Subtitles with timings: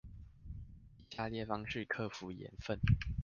[0.97, 2.79] 以下列方式克服鹽分